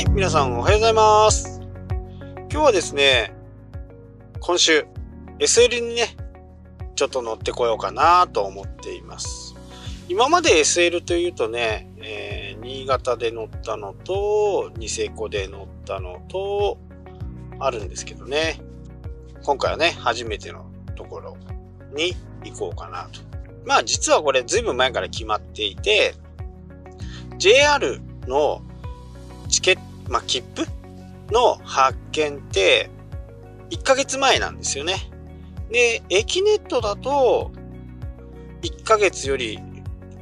[0.00, 1.60] はい、皆さんおはようございます。
[2.48, 3.34] 今日はですね、
[4.40, 4.86] 今週
[5.38, 6.16] SL にね、
[6.94, 9.54] ちょっと乗ってこようかなと思っています。
[10.08, 16.78] 今まで SL というとね、えー新潟で乗ったのと、ニセコで乗ったのと、
[17.58, 18.58] あるんですけどね。
[19.42, 20.64] 今回はね、初めての
[20.96, 21.36] ところ
[21.92, 23.20] に行こうかなと。
[23.66, 26.14] まあ実はこれずいぶん前から決まっていて、
[27.36, 28.62] JR の
[29.50, 30.66] チケット、まあ切符
[31.32, 32.90] の発券って
[33.70, 35.10] 1ヶ月前なんですよね。
[35.70, 37.52] で、駅ネットだと
[38.62, 39.58] 1ヶ月より、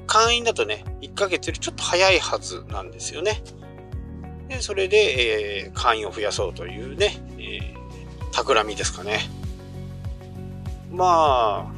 [0.07, 3.43] 会員だとね、1ヶ月よりちょっと早いはずなんですよね。
[4.49, 9.21] で、それで、えー会員を増やそうというね、えー、企みですかね。
[10.91, 11.73] まあ、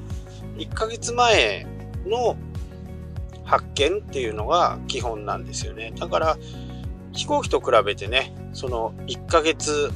[0.56, 1.66] 1ヶ月前
[2.06, 2.36] の
[3.44, 5.92] 発見っていうのが基本なんですよね。
[5.96, 6.38] だから、
[7.12, 9.90] 飛行機と比べてね、その1ヶ月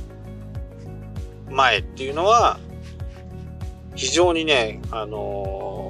[1.50, 2.58] 前っていうのは、
[3.94, 5.84] 非常にね、あのー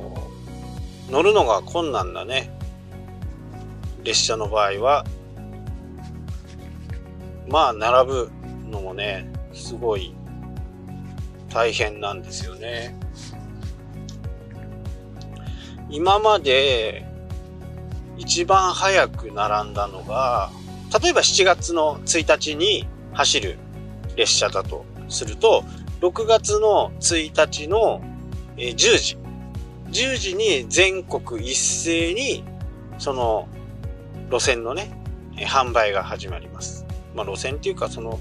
[1.10, 2.50] 乗るのが困難なね、
[4.02, 5.04] 列車の場合は、
[7.48, 8.30] まあ、並ぶ
[8.70, 10.14] のもね、すごい
[11.50, 12.98] 大変なんですよね。
[15.90, 17.06] 今まで
[18.16, 20.50] 一番早く並んだのが、
[21.02, 23.58] 例えば7月の1日に走る
[24.16, 25.64] 列車だとすると、
[26.00, 28.00] 6月の1日の
[28.56, 29.18] 10時、
[29.90, 32.44] 10時に全国一斉に
[32.98, 33.48] その
[34.30, 34.96] 路線のね、
[35.36, 36.86] 販売が始まります。
[37.14, 38.20] まあ路線っていうかその、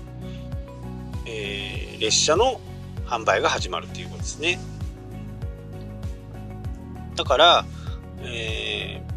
[1.27, 2.59] えー列車の
[3.05, 4.59] 販売が始まるっていうことですね。
[7.15, 7.65] だから、
[8.23, 9.12] えー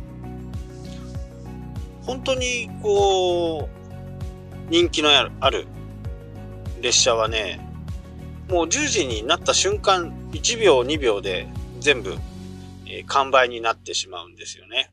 [2.07, 5.67] 本当にこう、人気のある
[6.81, 7.61] 列車はね、
[8.49, 11.49] もう10時になった瞬間、1秒2秒で
[11.81, 12.15] 全部、
[12.87, 14.93] えー完売になってしまうんですよね。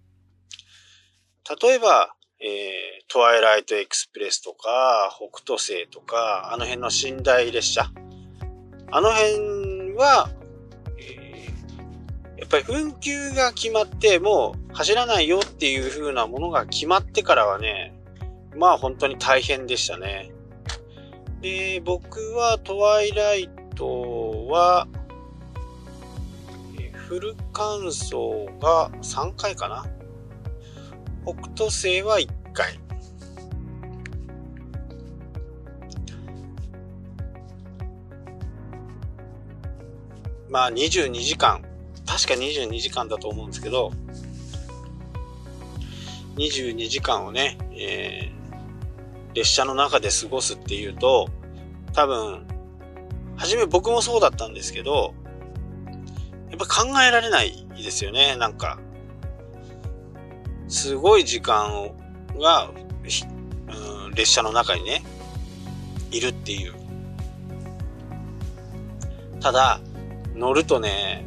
[1.62, 7.92] 例えば、えートワイライトエクスプレスとか、北斗星とか、あの辺の寝台列車。
[8.92, 10.30] あの辺は、
[12.44, 17.98] やっぱり運休が決まって、もう走らないよっていう風なものが決まってからはね、
[18.58, 20.30] まあ本当に大変でしたね。
[21.40, 24.90] で、僕はトワイライトは、
[27.08, 29.86] フル乾燥が3回かな。
[31.26, 32.78] 北斗星は1回。
[40.50, 41.64] まあ22時間。
[42.14, 43.92] 確か22時間だと思うんですけど、
[46.36, 48.34] 22時間をね、えー
[49.34, 51.28] 列車の中で過ごすっていうと、
[51.94, 52.46] 多分、
[53.36, 55.14] 初め僕もそうだったんですけど、
[56.50, 58.80] やっぱ考えられないですよね、なんか。
[60.68, 61.92] すごい時間
[62.40, 65.04] が、うん、列車の中にね、
[66.12, 66.74] いるっていう。
[69.40, 69.82] ただ、
[70.36, 71.26] 乗るとね、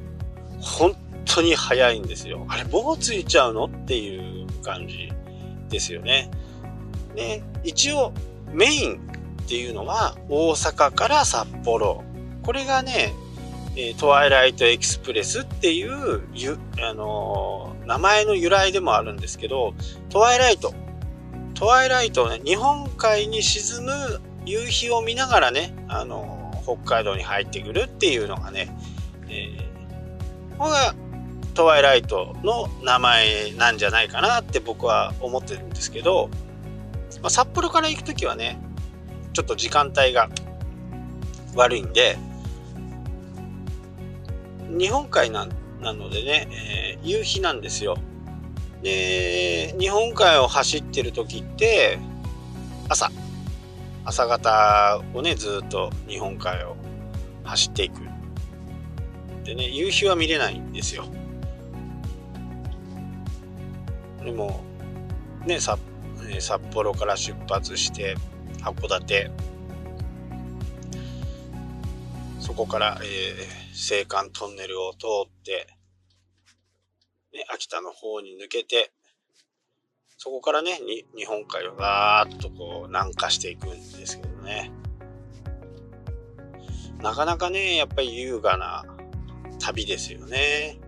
[0.60, 2.46] 本当に早いんですよ。
[2.48, 3.64] あれ、棒ついちゃうの？
[3.64, 5.12] っていう感じ
[5.68, 6.30] ですよね。
[7.14, 8.12] ね、一応
[8.52, 9.00] メイン
[9.42, 12.04] っていうのは大阪から札幌。
[12.42, 13.12] これがね、
[13.76, 16.22] えトワイライトエクスプレスっていう、
[16.82, 19.74] あの名前の由来でもあるんですけど、
[20.08, 20.72] トワイライト。
[21.54, 28.76] トワイライトね、日本海に沈む夕日を見ながらね、あの北海道に入ってくるっていうのがね、
[29.28, 29.75] えー
[30.58, 30.94] こが
[31.54, 36.28] トワイライトの名前なんじゃないかなって僕は思ってるんですけど、
[37.22, 38.58] まあ、札幌から行くときはね、
[39.32, 40.28] ちょっと時間帯が
[41.54, 42.18] 悪いんで、
[44.68, 45.46] 日本海な
[45.80, 47.96] なのでね、えー夕日なんですよ。
[48.82, 51.98] で、日本海を走ってる時って、
[52.88, 53.10] 朝、
[54.04, 56.76] 朝方をね、ずっと日本海を
[57.44, 58.15] 走っていく。
[59.46, 61.06] でね、夕日は見れないんですよ。
[64.24, 64.60] でも、
[65.46, 65.78] ね、札
[66.40, 68.16] 札幌から出発して
[68.60, 69.30] 函館
[72.40, 75.68] そこから、えー、青函トンネルを通って、
[77.32, 78.92] ね、秋田の方に抜けて
[80.18, 84.72] そこからねに日本海をガーッとこう南下していくんですけどね
[87.00, 88.84] なかなかねやっぱり優雅な
[89.66, 90.78] 旅ですよね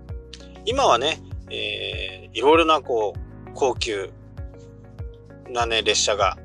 [0.65, 1.21] 今はね、
[1.51, 4.13] えーいろいろなこう高級
[5.51, 6.39] なね、列車が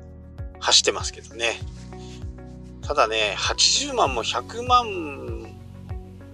[0.58, 1.60] 走ってますけどね。
[2.82, 5.56] ただね、80万も100万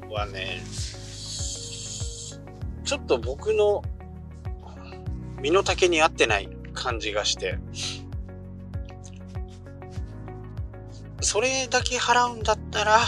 [0.09, 0.63] はね、
[2.85, 3.83] ちょっと僕の
[5.43, 7.59] 身の丈に合ってない感じがして、
[11.21, 13.01] それだけ払うんだったら、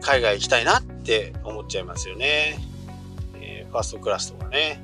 [0.00, 2.58] 海外行きたいなっって思っちゃいますよね。
[3.40, 4.82] えー、ファーストクラスとかね。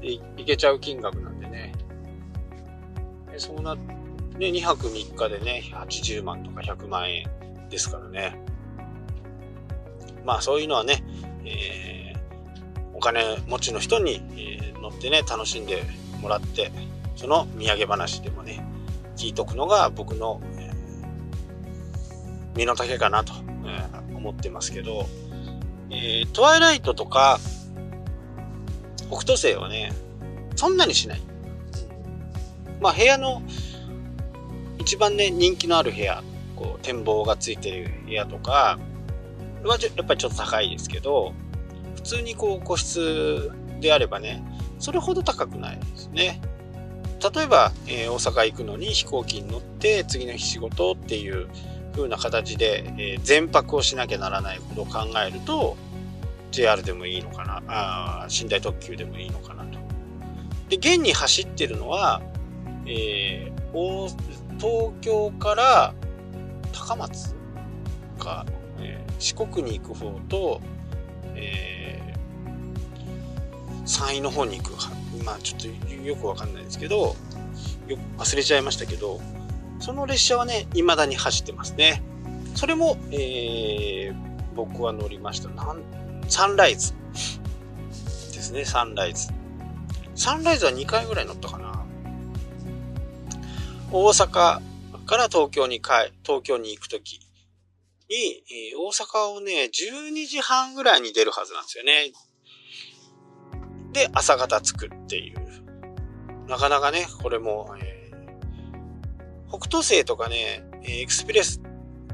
[0.00, 1.74] いいけちゃう金額なんでね。
[3.36, 3.82] そうな、ね、
[4.38, 7.28] 2泊3日でね、80万とか100万円
[7.68, 8.42] ですからね。
[10.24, 11.04] まあそういうのはね、
[11.44, 15.82] えー、お金持ちの人に、えー、乗ってね、楽しんで
[16.22, 16.72] もらって、
[17.14, 18.64] その土産話でもね、
[19.18, 23.34] 聞いとくのが僕の、えー、身の丈かなと、
[24.22, 25.06] 思ってますけど、
[25.90, 27.38] えー、トワイライトとか、
[29.08, 29.92] 北斗星はね、
[30.56, 31.22] そんなにしない。
[32.80, 33.42] まあ部屋の
[34.78, 36.22] 一番ね、人気のある部屋、
[36.56, 38.78] こう展望がついてる部屋とか、
[39.64, 41.34] はやっぱりちょっと高いですけど、
[41.96, 44.42] 普通にこう個室であればね、
[44.78, 46.40] それほど高くないですね。
[47.34, 51.48] 例えば、えー、大阪行くのに飛行機に乗って次の日仕事っていう
[51.92, 55.76] 風な形で、えー、全泊をしなきゃならないことを考えると
[56.50, 57.62] JR でもいいのかな？
[57.68, 59.78] あ寝台特急でもいいのかなと。
[60.68, 62.20] で現に走ってるのは、
[62.86, 64.08] えー、
[64.58, 65.94] 東京から
[66.72, 67.34] 高松
[68.18, 68.44] か、
[68.80, 70.60] えー、四国に行く方と、
[71.34, 74.72] えー、山陰の方に行く
[75.24, 77.16] まあちょっとよくわかんないですけど、
[77.86, 79.20] よ忘れちゃいましたけど、
[79.82, 82.02] その列車はね、未だに走ってますね。
[82.54, 84.14] それも、えー、
[84.54, 85.48] 僕は乗りました。
[85.48, 85.82] なん
[86.28, 86.94] サンライズ
[88.32, 89.28] ですね、サンライズ。
[90.14, 91.84] サンライズは2回ぐらい乗ったかな。
[93.90, 94.60] 大阪
[95.04, 97.18] から東京に帰、東京に行くとき
[98.08, 102.12] に、えー、大阪をね、12時半ぐらいに出るはずなんですよね。
[103.92, 105.42] で、朝方着くっていう。
[106.46, 108.01] なかなかね、これも、えー、
[109.52, 111.60] 北斗星とかね、エクスプレス、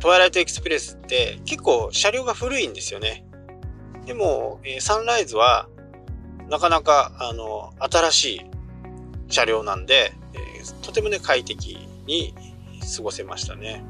[0.00, 3.25] トワイライトエクスプレスって結構車両が古いんですよね。
[4.06, 5.69] でも、え、サンライズは
[6.49, 8.40] なかなかあの新しい
[9.29, 10.38] 車両なんで、え、
[10.82, 12.35] とてもね快適に
[12.96, 13.85] 過ごせましたね。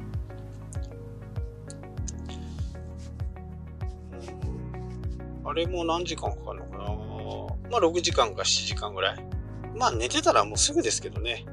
[5.42, 6.84] あれも何時間かかるのかな
[7.70, 9.24] まあ6時間か7時間ぐらい。
[9.74, 11.46] まあ寝てたらもうすぐですけどね。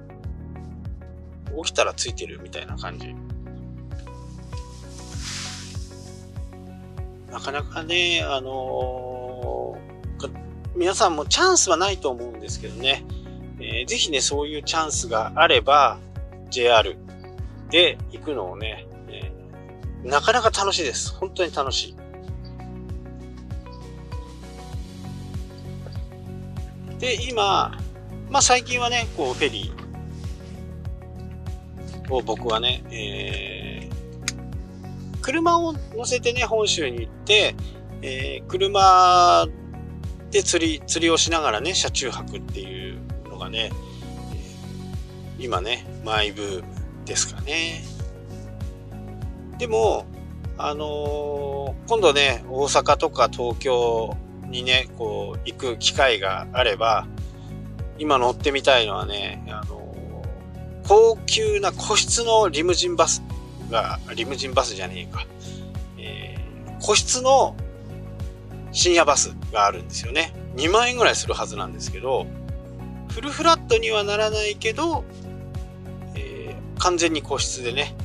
[1.63, 3.15] 起きたらついてるみたいな感じ。
[7.31, 10.29] なかなかね、あのー、
[10.75, 13.03] 皆さんもチャンスはないと思うんですけどね、
[13.59, 15.97] えー、ぜひね、そういうチャンスがあれば、
[16.49, 16.95] JR
[17.69, 21.13] で行くのをね、えー、なかなか楽しいです。
[21.13, 21.95] 本当に楽しい。
[26.99, 27.77] で、今、
[28.29, 29.84] まあ最近はね、こうフェリー
[32.09, 37.55] を僕はね、えー、車を乗せてね、本州に行って、
[38.01, 39.47] えー、車
[40.31, 43.71] で釣り、釣りをしながらね、車中泊っていうのがね、
[45.39, 46.63] 今ね、マイブーム
[47.05, 47.83] ですかね。
[49.57, 50.05] でも、
[50.57, 54.15] あのー、今度ね、大阪とか東京
[54.47, 57.07] にね、こう、行く機会があれば、
[57.97, 59.64] 今乗ってみたいのはね、あ、
[60.87, 63.23] 高級な個室のリムジンバス
[63.71, 65.25] が、リムジンバスじゃねえか。
[65.97, 67.55] えー、個室の
[68.71, 70.33] 深夜バスがあるんですよね。
[70.55, 72.27] 2万円ぐらいするはずなんですけど、
[73.09, 75.03] フルフラットにはならないけど、
[76.15, 77.95] えー、完全に個室でね、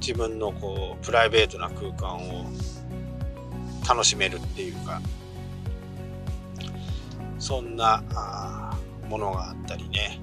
[0.00, 2.46] 自分のこう、プライベートな空間を
[3.88, 5.00] 楽しめるっていうか、
[7.38, 8.02] そんな
[9.08, 10.20] ものがあったりね。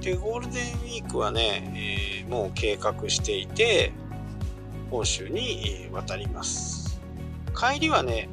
[0.00, 3.92] で、ゴールデンウィークはね、えー、もう計画していて、
[4.90, 7.00] 本州に渡ります。
[7.54, 8.28] 帰りはね、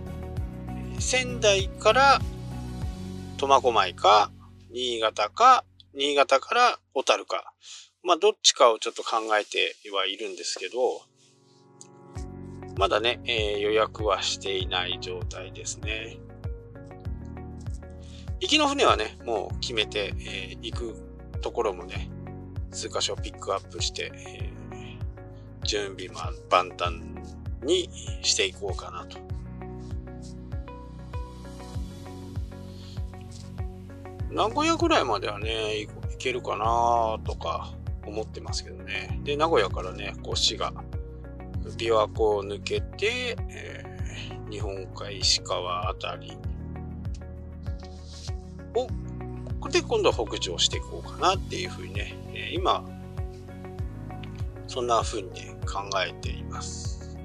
[1.00, 2.22] 仙台から
[3.38, 4.32] 苫小牧か、
[4.72, 7.54] 新潟か、新潟から小樽か。
[8.04, 11.02] まあ、どっちかをちょっと考えてはいるんですけど、
[12.78, 16.18] まだね、えー、予約はしていない状態ですね。
[18.40, 21.07] 行きの船はね、もう決めて、えー、行く
[21.42, 22.10] ところもね、
[22.72, 26.34] 数箇所ピックアップして、えー、準備万
[26.80, 26.94] 端
[27.64, 27.90] に
[28.22, 29.18] していこうかなと。
[34.30, 37.74] 名古屋ぐらいまではね、行けるかなとか
[38.06, 39.20] 思ってますけどね。
[39.24, 40.74] で、名古屋からね、こう滋賀、
[41.78, 46.38] 琵琶湖を抜けて、えー、日本海石川あたり
[48.76, 48.88] を、
[49.68, 52.84] で、今度は北上していこうかなっていうふうにね、え、今、
[54.68, 57.18] そんなふうにね、考えています。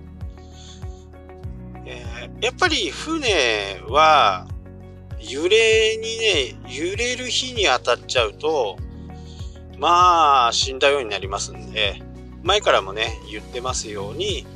[1.84, 4.46] えー、やっぱり船は、
[5.20, 8.76] 揺れにね、揺れる日に当たっちゃうと、
[9.78, 12.02] まあ、死んだようになりますんで、
[12.42, 14.46] 前からもね、言ってますように、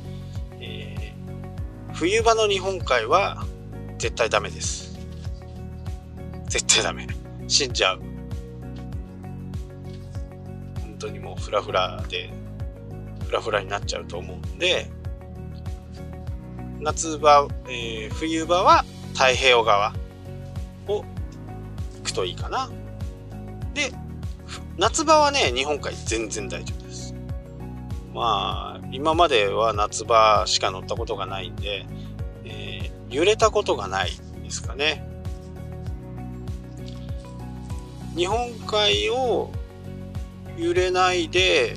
[0.59, 3.45] えー、冬場の日本海は
[3.97, 4.97] 絶対ダメです。
[6.47, 7.07] 絶対ダメ。
[7.47, 8.01] 死んじゃう。
[10.81, 12.29] 本当にもうフラフラで、
[13.25, 14.89] フラフラになっちゃうと思うんで、
[16.79, 19.93] 夏場、えー、冬場は太平洋側
[20.87, 21.05] を行
[22.03, 22.69] くといいかな。
[23.73, 23.91] で、
[24.77, 27.15] 夏場はね、日本海全然大丈夫です。
[28.13, 31.85] まあ、今までは夏場しか乗ったことがないんで、
[32.45, 34.11] えー、揺れたことがない
[34.43, 35.06] ですかね。
[38.17, 39.51] 日本海を
[40.57, 41.75] 揺れないで、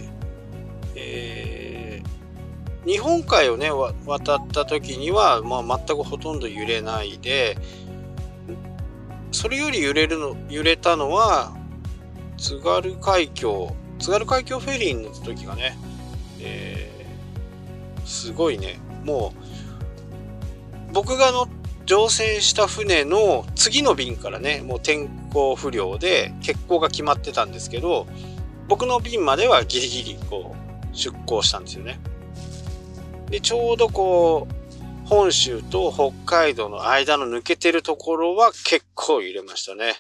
[0.95, 3.71] えー、日本海をね、
[4.07, 7.59] 渡った時には、まあ、全くほとんど揺れないで、
[9.33, 11.55] それより揺れるの、揺れたのは、
[12.39, 15.77] 津軽海峡、津軽海峡フェリーに乗った時がね、
[16.41, 19.35] えー、すごいね、も
[20.91, 28.07] う、僕が乗った乗船した船の次の便からね、もう天候不良で欠航が決まってたんですけど、
[28.69, 31.99] 僕の便まではギリギリこう出航したんですよね。
[33.31, 39.95] で、ちょうどこう、本州と北海道の間の抜けてるところは結構揺れましたね。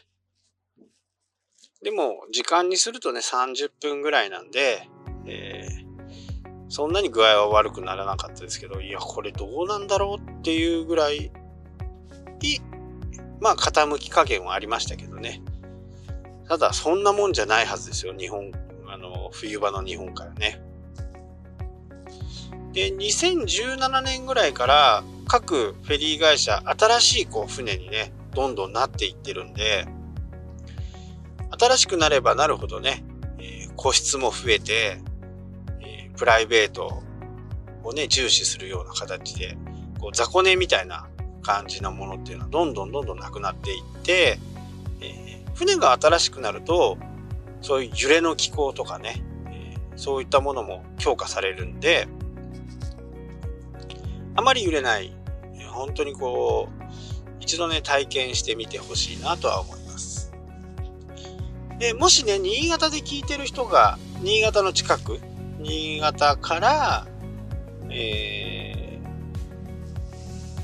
[1.82, 4.86] でも、時間にするとね、30分ぐらいなんで、
[5.26, 11.32] えー、そんなに具合は悪くならなかったですけど、いや、これどうなんだろうっていうぐらい、
[13.40, 15.42] まあ、傾き加減はありましたけどね。
[16.48, 18.52] ただ、そんなもんじゃないはずですよ、日本、
[18.88, 20.60] あの、冬場の日本からね。
[22.72, 29.86] で、2017年ぐらいから各フェリー会社、新しいこう船にね、どんどんなっていってるんで、
[31.58, 33.04] 新しくなればなるほどね、
[33.38, 34.98] えー、個室も増えて、
[35.80, 37.02] えー、プライベート
[37.82, 39.56] をね、重視するような形で、
[39.98, 41.09] こう雑魚寝みたいな
[41.40, 44.38] 感じなものっていうのはどんどんどんどんなくなっていって、
[45.00, 46.98] えー、船が新しくなると、
[47.60, 52.08] そういう揺れの機構とかね、えそういったものも強化されるんで、
[54.34, 55.12] あまり揺れない、
[55.70, 56.82] 本当にこう、
[57.40, 60.32] 一度ね、体験してみてほしいなとは思います。
[61.78, 65.20] で、もしね、新潟で聞いてる人が、新潟の近く、
[65.58, 67.06] 新潟から、
[67.90, 68.39] えー、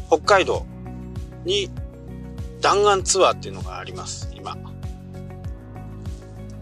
[0.09, 0.67] 北海道
[1.45, 1.71] に
[2.61, 4.57] 弾丸ツアーっていうのがあります、今。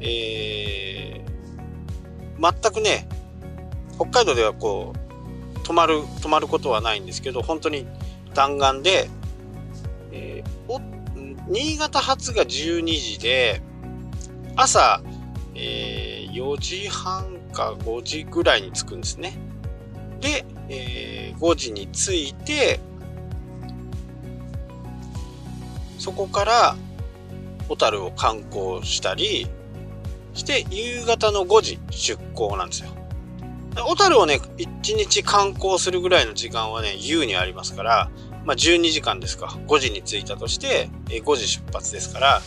[0.01, 3.09] えー、全くね、
[3.97, 7.87] 北海道ではこう、泊まる、泊まることはないんですけど、本当に
[8.35, 9.09] 弾丸で、
[10.13, 10.81] えー、お、
[11.49, 13.63] 新潟発が12時で、
[14.57, 15.03] 朝、
[15.55, 19.39] えー、4時半か5時ぐらいに着くんですね。
[20.21, 22.81] で、えー、5時に着いて、
[26.05, 26.77] そこから
[27.67, 29.49] 小樽を観光したり
[30.35, 32.91] して、夕方の5時出港なんですよ。
[33.75, 38.11] 小樽をね、1日観光するぐらいの時間はね、優にありますから、
[38.45, 39.47] まあ12時間ですか。
[39.67, 42.43] 5時に着いたとして、5時出発ですから、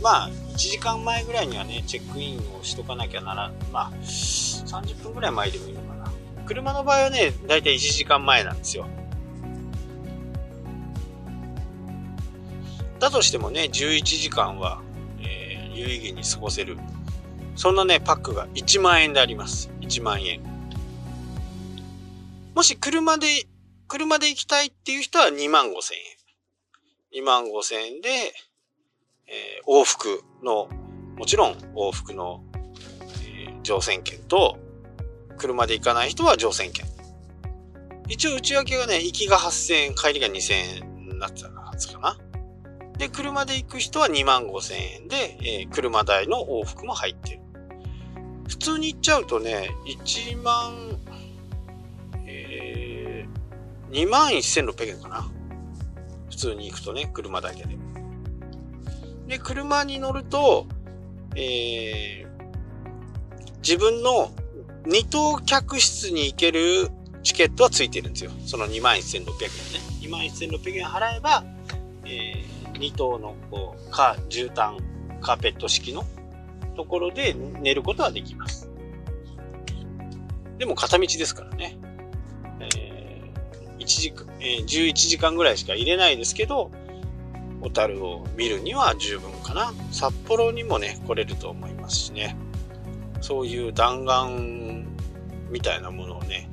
[0.00, 6.12] まあ1時間前ぐらいにはね、チェックインをしとかなきゃなら、まあ30分ぐらい前でもいいのかな。
[6.46, 8.86] 車の場合はね、だいたい1時間前なんですよ。
[12.98, 14.82] だとしてもね、11時間は、
[15.20, 16.78] えー、有意義に過ごせる。
[17.54, 19.70] そんなね、パックが1万円であります。
[19.80, 20.40] 1万円。
[22.54, 23.26] もし車で、
[23.88, 25.98] 車で行きたいっていう人は2万5千
[27.12, 27.22] 円。
[27.22, 28.08] 2万5千円で、
[29.28, 30.68] えー、往復の、
[31.16, 32.42] もちろん往復の、
[33.26, 34.58] えー、乗船券と、
[35.36, 36.86] 車で行かない人は乗船券。
[38.08, 42.18] 一応内訳がね、行きが8000円、帰りが2000円になってたはずかな。
[42.98, 47.40] で、車で行く人は2万5千円で、えー、車代の往復も入ってる。
[48.48, 50.98] 普通に行っちゃうとね、1万、
[52.26, 55.28] えー、2万1600円かな。
[56.30, 57.76] 普通に行くとね、車だけで。
[59.26, 60.66] で、車に乗ると、
[61.34, 62.26] えー、
[63.58, 64.30] 自分の
[64.86, 66.90] 二等客室に行ける
[67.22, 68.30] チケットはついてるんですよ。
[68.46, 69.30] その2万1600円ね。
[70.00, 71.44] 2万1600円払えば、
[72.04, 74.78] えー、2等のこうカ絨毯
[75.20, 76.04] カーペット式の
[76.76, 78.70] ところで寝ることはできます。
[80.58, 81.78] でも片道ですからね。
[82.60, 86.70] えー、1時間、えー、11時間ぐらいしか入れないですけど、
[87.60, 89.72] 小樽を見るには十分かな。
[89.90, 92.36] 札幌にもね、来れると思いますしね。
[93.20, 94.84] そういう弾丸
[95.50, 96.48] みたいなものをね、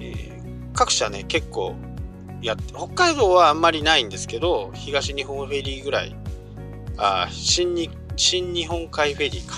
[0.00, 1.74] えー、各社ね、結構
[2.42, 6.14] やって、北海道はあんまりないんですけど、東日本フェリーぐらい、
[6.96, 9.56] あ新に、新日本海フェリーか。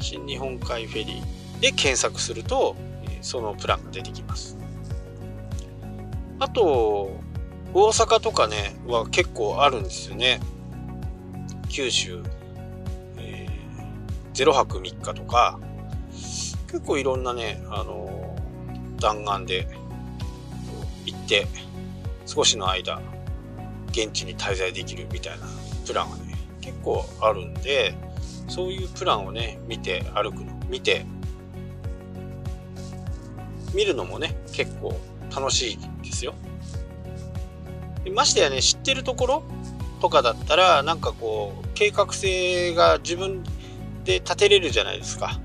[0.00, 2.76] 新日本海フェリーで検索すると、
[3.20, 4.58] そのプランが出てきます。
[6.40, 7.20] あと、
[7.72, 10.40] 大阪とかね、は結構あるんですよね。
[11.68, 12.22] 九州、
[13.16, 15.58] えー、0泊3日とか、
[16.10, 18.36] 結構いろんなね、あの、
[18.98, 19.68] 弾丸で
[21.06, 21.46] 行って、
[22.26, 23.00] 少しの間、
[23.90, 25.46] 現地に滞在できるみたいな
[25.86, 27.94] プランがね、結構あるんで、
[28.48, 31.04] そういうプランをね、見て歩くの、見て、
[33.74, 34.98] 見るのもね、結構
[35.34, 36.34] 楽しいですよ。
[38.14, 39.42] ましてやね、知ってるところ
[40.00, 43.44] とかだったら、なんかこう、計画性が自分
[44.04, 45.40] で立てれるじゃないですか。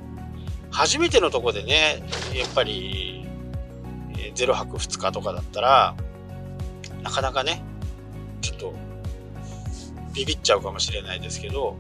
[0.71, 2.03] 初めてのとこでね、
[2.33, 3.25] やっぱり、
[4.35, 5.95] 0泊2日とかだったら、
[7.03, 7.61] なかなかね、
[8.41, 8.73] ちょっと、
[10.13, 11.77] ビビっちゃうかもしれないですけど、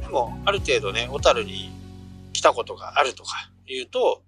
[0.00, 1.70] でも、ある程度ね、小樽に
[2.32, 4.22] 来たことがあるとか言うと、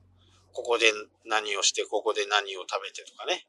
[0.53, 0.93] ここで
[1.25, 3.47] 何をして、ここで何を食べてとかね、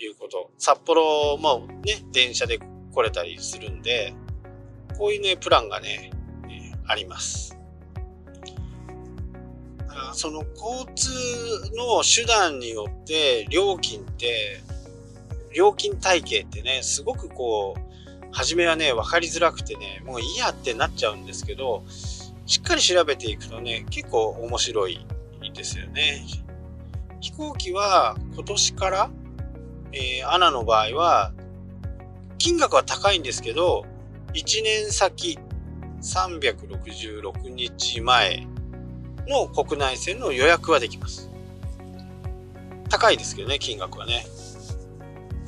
[0.00, 0.50] いうこと。
[0.58, 4.14] 札幌もね、電車で来れたりするんで、
[4.98, 6.10] こういうね、プランがね、
[6.48, 7.59] えあります。
[10.12, 11.08] その交通
[11.76, 14.60] の手段によって料金って、
[15.54, 17.80] 料金体系ってね、すごくこう、
[18.32, 21.84] 初めはね、分かりづらくてね、もういいやってなっちゃうんですけど、
[22.46, 25.04] しっかり調べていくとね、結構面白い
[25.54, 26.24] ですよね。
[27.20, 29.10] 飛行機は今年から
[29.92, 31.32] えー、アナの場合は、
[32.38, 33.84] 金額は高いんですけど、
[34.34, 35.38] 1年先
[36.00, 38.46] 366日前
[39.30, 41.30] の国内線の予約はできます。
[42.90, 44.26] 高いですけどね、金額はね。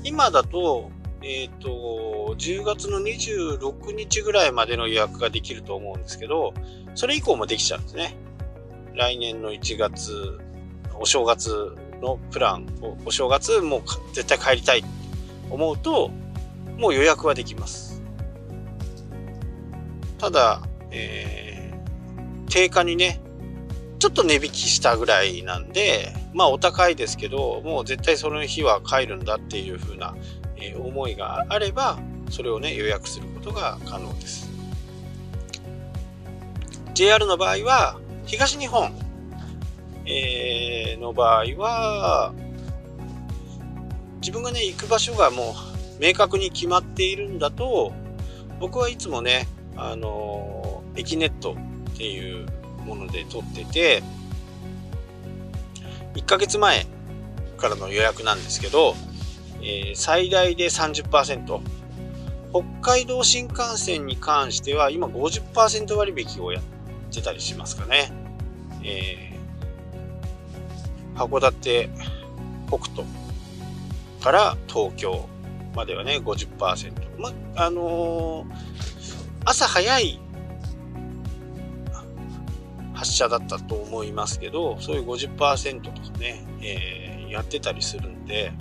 [0.04, 0.90] 今だと、
[1.22, 6.54] えっ、ー、と、10月の26日ぐらいまでの予約ができると思うんですけど、
[6.94, 8.16] それ以降もできちゃうんですね。
[8.94, 10.40] 来年の1月、
[10.98, 12.66] お正月のプラン
[13.06, 14.88] お正月もう絶対帰りたいと
[15.50, 16.10] 思うと
[16.76, 18.02] もう予約はできます
[20.18, 23.20] ただ、えー、定価にね
[24.02, 30.16] ちょっと値引きしたぐらいなんでまあお高いですけどもう絶対その日は帰るんだっていう風な、
[30.56, 34.50] え、思いがあればそれをね予約することが可能です。
[36.94, 38.92] JR の場合は東日本
[40.04, 42.34] え、の場合は、
[44.20, 45.54] 自分がね、行く場所がも
[46.00, 47.92] う明確に決まっているんだと、
[48.58, 51.56] 僕はいつもね、あのー、エキネット
[51.92, 52.46] っていう
[52.84, 54.02] もので取ってて、
[56.14, 56.86] 1ヶ月前
[57.56, 58.94] からの予約なんですけど、
[59.62, 61.60] えー、最大で30%。
[62.52, 66.62] 北海道新幹線に関しては今50%割引をやっ
[67.10, 68.12] てたりしますかね。
[68.84, 69.32] えー
[71.14, 71.90] 函館
[72.68, 73.06] 北斗
[74.22, 75.28] から東京
[75.74, 77.18] まではね、50%。
[77.18, 78.46] ま、あのー、
[79.44, 80.20] 朝早い
[83.02, 88.52] 発射だったと思いますけど、そういう50%とかね、えー、やってたりするんで、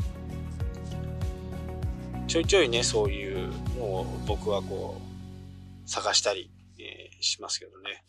[2.28, 6.50] ちょいちょいね、そういうのを僕はこう、探したり、
[6.80, 8.04] えー、しますけどね。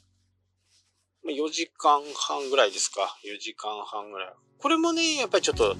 [1.26, 3.14] 4時間半ぐらいですか。
[3.26, 4.34] 4時間半ぐらい。
[4.58, 5.76] これもね、やっぱりちょっと、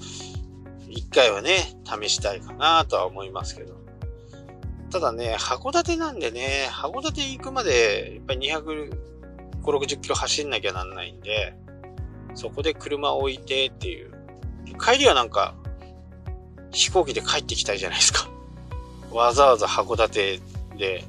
[0.87, 3.73] 一回はね、試したいかなとは思いますけど。
[4.91, 9.12] ただね、函館なんでね、函館行くまで、やっぱり250、
[9.71, 11.55] 60キロ走んなきゃなんないんで、
[12.35, 14.11] そこで車置いてっていう。
[14.79, 15.55] 帰りはなんか、
[16.71, 18.27] 飛行機で帰ってきたいじゃないですか。
[19.11, 20.39] わざわざ函館
[20.77, 21.03] で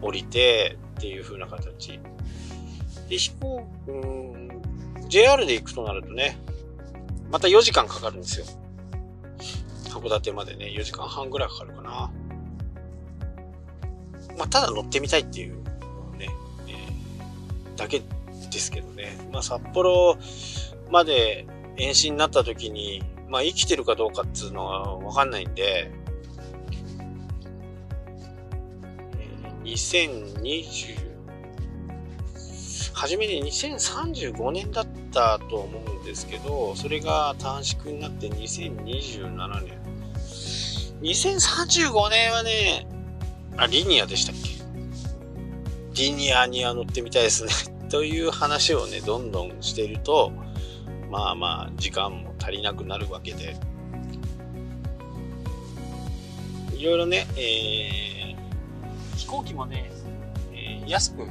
[0.00, 1.98] 降りてっていう風な形。
[3.08, 4.62] で、飛行、うん、
[5.08, 6.38] JR で行くとなるとね、
[7.30, 8.46] また4時間かかるんですよ。
[9.88, 12.10] 函館までね、4時間半ぐらいかかるかな。
[14.38, 15.62] まあ、ただ乗ってみたいっていう、
[17.80, 18.02] だけ
[18.50, 19.16] ですけどね。
[19.32, 20.18] まあ、札幌
[20.90, 25.90] まで遠心になった時に、まあ、生きてるかどうかっていうのはわかんないんで、
[29.64, 30.94] 2020、
[32.92, 39.78] 初めに2035年だったと思うんですけど、それが短縮になって2027年。
[41.00, 42.86] 2035年はね、
[43.56, 44.50] あ、リニアでしたっけ？
[45.94, 47.52] リニアには乗ってみたいですね
[47.90, 50.32] という話をね、どんどんしていると、
[51.10, 53.56] まあまあ、時間も足りなくなるわけで、
[56.76, 59.90] いろいろね、えー、飛行機もね、
[60.54, 61.26] えー、安く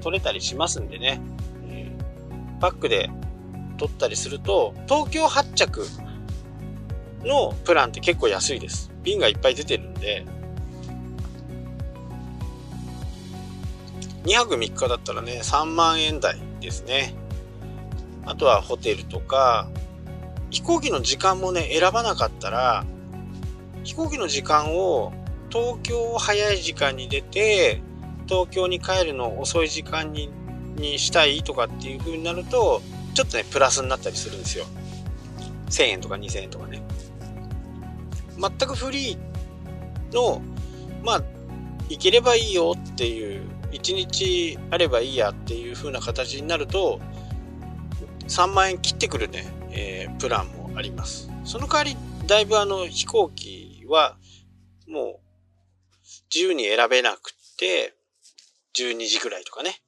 [0.00, 1.20] 取れたりしますんでね、
[1.68, 3.10] えー、バックで
[3.78, 5.84] 取ったりすると、東京発着
[7.24, 8.92] のプランって結構安いです。
[9.02, 10.24] 便がいっぱい出てるんで、
[14.26, 17.14] 2泊3日だったらね、3万円台ですね。
[18.24, 19.68] あとはホテルとか、
[20.50, 22.84] 飛行機の時間もね、選ばなかったら、
[23.84, 25.12] 飛行機の時間を
[25.48, 27.80] 東京を早い時間に出て、
[28.26, 30.28] 東京に帰るの遅い時間に
[30.76, 32.82] にしたいとかっていう風になると、
[33.14, 34.66] ちょっとね、プラスになったりするんですよ。
[35.70, 36.82] 1000円とか2000円とかね。
[38.38, 40.42] 全くフリーの、
[41.02, 41.22] まあ、
[41.88, 47.00] 行ければいいよっていう、1日あればいいやっていう風な形になると、
[48.28, 51.30] 3万円切ってくるね、えー、プランもあります。
[51.44, 54.16] その代わり、だいぶあの飛行機は
[54.88, 55.18] もう
[56.34, 57.94] 自由に選べなくて、
[58.74, 59.80] 12時ぐらいとかね、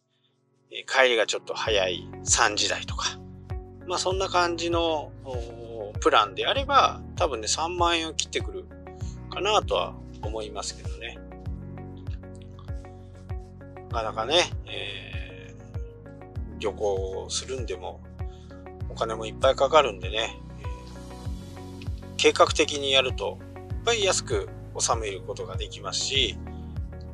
[0.86, 3.18] 帰りがちょっと早い3時台とか、
[3.86, 5.12] まあそんな感じの
[6.00, 8.64] プランであれば、多分ね3万円を切ってくる
[9.30, 11.18] かなとは思いますけどね。
[13.90, 18.00] なかなかね、えー、旅行するんでも
[18.90, 20.36] お金もいっぱいかかるんでね、
[22.16, 24.48] 計画的にやると、やっぱり安く
[24.78, 26.36] 収めることができますし、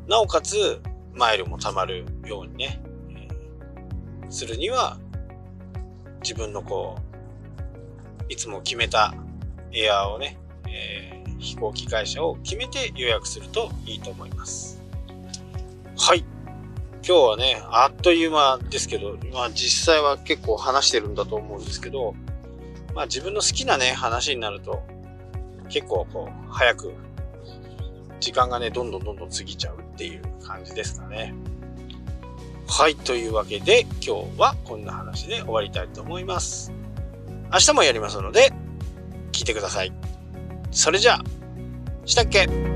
[0.08, 0.80] なおかつ、
[1.12, 4.98] マイルも貯まるようにね、えー、するには、
[6.22, 9.14] 自分のこう、いつも決めた
[9.72, 14.80] エアーをね、えー、飛行機会社を決めて予約するといいと思います。
[15.96, 16.24] はい。
[17.06, 22.14] 今日はね、あっという間ですけど、まあ実際は結構話してるんだと思うんですけど、
[22.94, 24.82] まあ自分の好きなね、話になると、
[25.68, 26.94] 結構こう、早く、
[28.20, 31.34] 時間がね、どんどんどんどん過ぎちゃうっていう感じですかね。
[32.66, 36.72] はい、というわけで、今日はこんな話で終わりたいと思います。
[37.52, 38.50] 明日もやりますので、
[39.32, 39.92] 聞いてください。
[40.70, 41.24] それじゃあ、
[42.06, 42.73] したっけ？